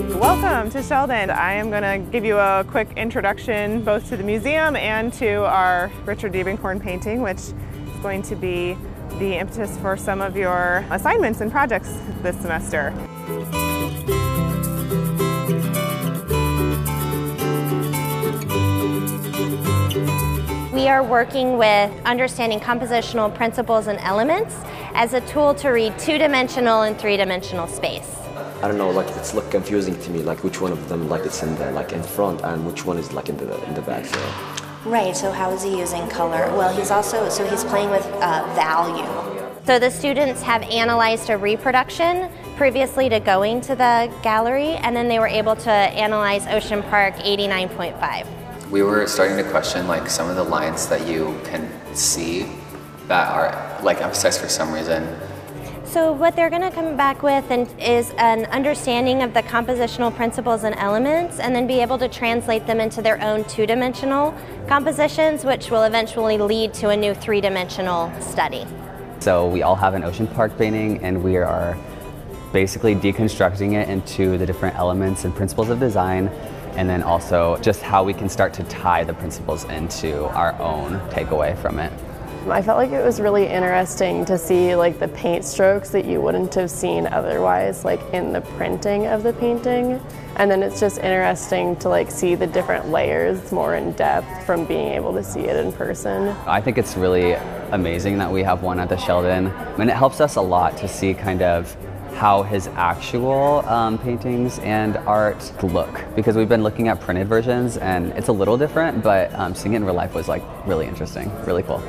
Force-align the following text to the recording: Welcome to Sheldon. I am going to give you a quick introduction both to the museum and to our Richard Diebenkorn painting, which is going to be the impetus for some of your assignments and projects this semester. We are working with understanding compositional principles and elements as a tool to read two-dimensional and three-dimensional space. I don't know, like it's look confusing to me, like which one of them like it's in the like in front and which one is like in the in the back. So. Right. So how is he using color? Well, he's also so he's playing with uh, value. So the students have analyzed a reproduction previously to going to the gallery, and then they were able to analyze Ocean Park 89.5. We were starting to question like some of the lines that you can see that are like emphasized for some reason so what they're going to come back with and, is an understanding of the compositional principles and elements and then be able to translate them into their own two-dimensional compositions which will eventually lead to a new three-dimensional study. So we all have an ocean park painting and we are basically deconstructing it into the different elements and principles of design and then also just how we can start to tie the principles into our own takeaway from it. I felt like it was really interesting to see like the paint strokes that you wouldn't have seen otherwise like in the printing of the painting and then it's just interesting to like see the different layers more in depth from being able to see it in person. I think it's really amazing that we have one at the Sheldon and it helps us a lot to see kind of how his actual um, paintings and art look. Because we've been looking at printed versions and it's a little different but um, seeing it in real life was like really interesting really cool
Welcome 0.00 0.70
to 0.70 0.82
Sheldon. 0.82 1.28
I 1.28 1.52
am 1.52 1.68
going 1.68 1.82
to 1.82 2.10
give 2.10 2.24
you 2.24 2.38
a 2.38 2.64
quick 2.66 2.88
introduction 2.96 3.84
both 3.84 4.08
to 4.08 4.16
the 4.16 4.22
museum 4.22 4.74
and 4.74 5.12
to 5.14 5.44
our 5.44 5.90
Richard 6.06 6.32
Diebenkorn 6.32 6.80
painting, 6.80 7.20
which 7.20 7.36
is 7.36 7.52
going 8.00 8.22
to 8.22 8.34
be 8.34 8.78
the 9.18 9.36
impetus 9.36 9.76
for 9.76 9.98
some 9.98 10.22
of 10.22 10.38
your 10.38 10.86
assignments 10.90 11.42
and 11.42 11.52
projects 11.52 11.98
this 12.22 12.34
semester. 12.40 12.94
We 20.72 20.88
are 20.88 21.02
working 21.02 21.58
with 21.58 21.92
understanding 22.06 22.58
compositional 22.58 23.34
principles 23.34 23.86
and 23.86 23.98
elements 23.98 24.54
as 24.94 25.12
a 25.12 25.20
tool 25.20 25.54
to 25.56 25.68
read 25.68 25.98
two-dimensional 25.98 26.82
and 26.82 26.98
three-dimensional 26.98 27.66
space. 27.66 28.16
I 28.62 28.68
don't 28.68 28.76
know, 28.76 28.90
like 28.90 29.08
it's 29.16 29.32
look 29.32 29.50
confusing 29.50 29.98
to 30.02 30.10
me, 30.10 30.22
like 30.22 30.44
which 30.44 30.60
one 30.60 30.70
of 30.70 30.88
them 30.90 31.08
like 31.08 31.24
it's 31.24 31.42
in 31.42 31.54
the 31.56 31.70
like 31.72 31.92
in 31.92 32.02
front 32.02 32.42
and 32.42 32.66
which 32.66 32.84
one 32.84 32.98
is 32.98 33.10
like 33.10 33.30
in 33.30 33.38
the 33.38 33.64
in 33.64 33.72
the 33.72 33.80
back. 33.80 34.04
So. 34.04 34.20
Right. 34.84 35.16
So 35.16 35.32
how 35.32 35.50
is 35.50 35.62
he 35.62 35.78
using 35.78 36.06
color? 36.08 36.46
Well, 36.54 36.74
he's 36.76 36.90
also 36.90 37.30
so 37.30 37.46
he's 37.46 37.64
playing 37.64 37.88
with 37.88 38.04
uh, 38.04 38.44
value. 38.54 39.06
So 39.64 39.78
the 39.78 39.90
students 39.90 40.42
have 40.42 40.62
analyzed 40.64 41.30
a 41.30 41.38
reproduction 41.38 42.30
previously 42.56 43.08
to 43.08 43.18
going 43.18 43.62
to 43.62 43.74
the 43.74 44.12
gallery, 44.22 44.72
and 44.72 44.94
then 44.94 45.08
they 45.08 45.18
were 45.18 45.28
able 45.28 45.56
to 45.56 45.70
analyze 45.70 46.46
Ocean 46.46 46.82
Park 46.82 47.14
89.5. 47.16 48.70
We 48.70 48.82
were 48.82 49.06
starting 49.06 49.38
to 49.42 49.50
question 49.50 49.88
like 49.88 50.10
some 50.10 50.28
of 50.28 50.36
the 50.36 50.44
lines 50.44 50.86
that 50.88 51.06
you 51.08 51.40
can 51.44 51.66
see 51.94 52.46
that 53.08 53.32
are 53.32 53.82
like 53.82 54.02
emphasized 54.02 54.38
for 54.38 54.48
some 54.48 54.70
reason 54.70 55.02
so 55.90 56.12
what 56.12 56.36
they're 56.36 56.50
going 56.50 56.62
to 56.62 56.70
come 56.70 56.96
back 56.96 57.20
with 57.24 57.50
and, 57.50 57.68
is 57.80 58.12
an 58.16 58.46
understanding 58.46 59.22
of 59.24 59.34
the 59.34 59.42
compositional 59.42 60.14
principles 60.14 60.62
and 60.62 60.76
elements 60.76 61.40
and 61.40 61.54
then 61.54 61.66
be 61.66 61.80
able 61.80 61.98
to 61.98 62.06
translate 62.06 62.64
them 62.64 62.78
into 62.78 63.02
their 63.02 63.20
own 63.20 63.42
two-dimensional 63.46 64.32
compositions 64.68 65.44
which 65.44 65.68
will 65.68 65.82
eventually 65.82 66.38
lead 66.38 66.72
to 66.72 66.90
a 66.90 66.96
new 66.96 67.12
three-dimensional 67.12 68.12
study. 68.20 68.64
So 69.18 69.48
we 69.48 69.62
all 69.62 69.74
have 69.74 69.94
an 69.94 70.04
ocean 70.04 70.28
park 70.28 70.56
painting 70.56 71.02
and 71.02 71.24
we 71.24 71.36
are 71.36 71.76
basically 72.52 72.94
deconstructing 72.94 73.72
it 73.72 73.88
into 73.88 74.38
the 74.38 74.46
different 74.46 74.76
elements 74.76 75.24
and 75.24 75.34
principles 75.34 75.70
of 75.70 75.80
design 75.80 76.28
and 76.76 76.88
then 76.88 77.02
also 77.02 77.58
just 77.62 77.82
how 77.82 78.04
we 78.04 78.14
can 78.14 78.28
start 78.28 78.54
to 78.54 78.62
tie 78.64 79.02
the 79.02 79.14
principles 79.14 79.64
into 79.64 80.26
our 80.36 80.56
own 80.60 81.00
takeaway 81.10 81.58
from 81.58 81.80
it. 81.80 81.92
I 82.48 82.62
felt 82.62 82.78
like 82.78 82.90
it 82.90 83.04
was 83.04 83.20
really 83.20 83.46
interesting 83.46 84.24
to 84.24 84.38
see 84.38 84.74
like 84.74 84.98
the 84.98 85.08
paint 85.08 85.44
strokes 85.44 85.90
that 85.90 86.06
you 86.06 86.22
wouldn't 86.22 86.54
have 86.54 86.70
seen 86.70 87.06
otherwise 87.06 87.84
like 87.84 88.00
in 88.14 88.32
the 88.32 88.40
printing 88.40 89.06
of 89.06 89.22
the 89.22 89.34
painting 89.34 90.00
and 90.36 90.50
then 90.50 90.62
it's 90.62 90.80
just 90.80 90.98
interesting 90.98 91.76
to 91.76 91.90
like 91.90 92.10
see 92.10 92.34
the 92.34 92.46
different 92.46 92.88
layers 92.88 93.52
more 93.52 93.74
in 93.74 93.92
depth 93.92 94.46
from 94.46 94.64
being 94.64 94.88
able 94.88 95.12
to 95.12 95.22
see 95.22 95.40
it 95.40 95.56
in 95.56 95.70
person. 95.70 96.28
I 96.46 96.62
think 96.62 96.78
it's 96.78 96.96
really 96.96 97.34
amazing 97.72 98.16
that 98.18 98.32
we 98.32 98.42
have 98.42 98.62
one 98.62 98.80
at 98.80 98.88
the 98.88 98.96
Sheldon 98.96 99.48
and 99.48 99.90
it 99.90 99.96
helps 99.96 100.20
us 100.20 100.36
a 100.36 100.40
lot 100.40 100.78
to 100.78 100.88
see 100.88 101.12
kind 101.12 101.42
of 101.42 101.76
how 102.20 102.42
his 102.42 102.66
actual 102.74 103.66
um, 103.66 103.96
paintings 103.96 104.58
and 104.58 104.98
art 104.98 105.40
look. 105.62 106.04
Because 106.14 106.36
we've 106.36 106.50
been 106.50 106.62
looking 106.62 106.88
at 106.88 107.00
printed 107.00 107.28
versions 107.28 107.78
and 107.78 108.12
it's 108.12 108.28
a 108.28 108.32
little 108.32 108.58
different 108.58 109.02
but 109.02 109.32
um, 109.34 109.54
seeing 109.54 109.72
it 109.72 109.76
in 109.76 109.84
real 109.84 109.94
life 109.94 110.14
was 110.14 110.28
like 110.28 110.42
really 110.66 110.86
interesting 110.86 111.30
really 111.46 111.62
cool 111.62 111.80